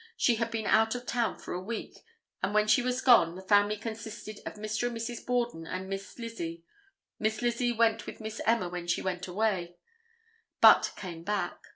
[0.17, 1.99] She had been out of town for a week,
[2.41, 4.87] and when she was gone the family consisted of Mr.
[4.87, 5.23] and Mrs.
[5.23, 6.63] Borden and Miss Lizzie.
[7.19, 9.77] Miss Lizzie went with Miss Emma when she went away,
[10.59, 11.67] but came back.